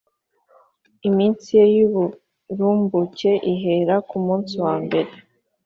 [1.07, 5.11] iminsi ye y’uburumbuke ihera ku munsi wa mbere